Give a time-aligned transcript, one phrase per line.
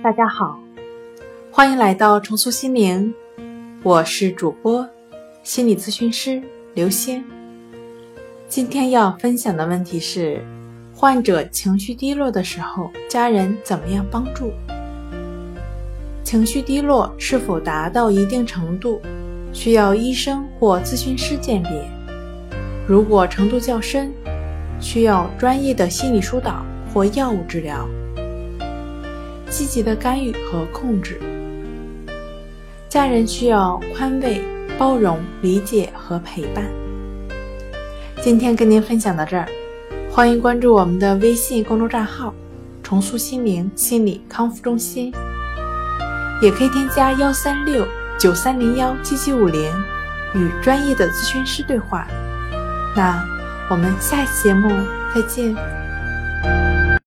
[0.00, 0.56] 大家好，
[1.50, 3.12] 欢迎来到重塑心灵，
[3.82, 4.88] 我是主播
[5.42, 6.40] 心理咨询师
[6.72, 7.24] 刘星。
[8.46, 10.40] 今天要分享的问题是：
[10.94, 14.52] 患者情绪低落的时候，家人怎么样帮助？
[16.22, 19.02] 情绪低落是否达到一定程度，
[19.52, 21.90] 需要医生或咨询师鉴别。
[22.86, 24.12] 如果程度较深，
[24.78, 27.84] 需要专业的心理疏导或药物治疗。
[29.50, 31.20] 积极的干预和控制，
[32.88, 34.42] 家人需要宽慰、
[34.78, 36.64] 包容、理解和陪伴。
[38.20, 39.48] 今天跟您分享到这儿，
[40.10, 42.34] 欢迎关注我们的微信公众账号
[42.82, 45.12] “重塑心灵心理康复中心”，
[46.42, 47.86] 也可以添加幺三六
[48.18, 49.72] 九三零幺七七五零
[50.34, 52.06] 与专业的咨询师对话。
[52.96, 53.24] 那
[53.70, 54.68] 我们下期节目
[55.14, 55.87] 再见。